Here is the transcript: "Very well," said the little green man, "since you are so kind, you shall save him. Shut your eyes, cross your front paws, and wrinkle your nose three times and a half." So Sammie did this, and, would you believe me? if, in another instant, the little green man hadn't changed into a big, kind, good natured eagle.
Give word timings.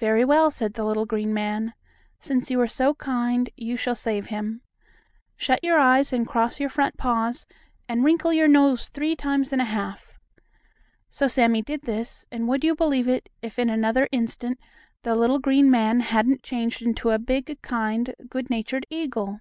"Very 0.00 0.24
well," 0.24 0.50
said 0.50 0.74
the 0.74 0.82
little 0.84 1.06
green 1.06 1.32
man, 1.32 1.74
"since 2.18 2.50
you 2.50 2.60
are 2.60 2.66
so 2.66 2.92
kind, 2.92 3.50
you 3.56 3.76
shall 3.76 3.94
save 3.94 4.26
him. 4.26 4.62
Shut 5.36 5.62
your 5.62 5.78
eyes, 5.78 6.12
cross 6.26 6.58
your 6.58 6.68
front 6.68 6.96
paws, 6.96 7.46
and 7.88 8.02
wrinkle 8.02 8.32
your 8.32 8.48
nose 8.48 8.88
three 8.88 9.14
times 9.14 9.52
and 9.52 9.62
a 9.62 9.66
half." 9.66 10.18
So 11.08 11.28
Sammie 11.28 11.62
did 11.62 11.82
this, 11.82 12.26
and, 12.32 12.48
would 12.48 12.64
you 12.64 12.74
believe 12.74 13.06
me? 13.06 13.20
if, 13.42 13.56
in 13.60 13.70
another 13.70 14.08
instant, 14.10 14.58
the 15.04 15.14
little 15.14 15.38
green 15.38 15.70
man 15.70 16.00
hadn't 16.00 16.42
changed 16.42 16.82
into 16.82 17.10
a 17.10 17.18
big, 17.20 17.62
kind, 17.62 18.12
good 18.28 18.50
natured 18.50 18.86
eagle. 18.90 19.38